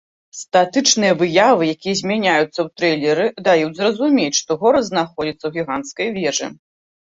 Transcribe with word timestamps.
Статычныя 0.43 1.13
выявы, 1.19 1.63
якія 1.73 1.95
змяняюцца 2.01 2.49
ў 2.49 2.67
трэйлеры 2.81 3.25
даюць 3.51 3.77
зразумець, 3.83 4.35
што 4.41 4.51
горад 4.65 4.83
знаходзіцца 4.91 5.41
ў 5.45 5.51
гіганцкай 5.61 6.07
вежы. 6.21 6.47